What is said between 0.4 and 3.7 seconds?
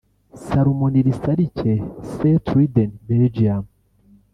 Salomon Nirisalike (Saint Truiden/Belgium)